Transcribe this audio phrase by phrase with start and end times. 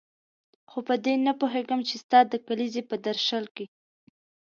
[0.69, 3.65] خو په دې نه پوهېږم چې ستا د کلیزې په درشل کې.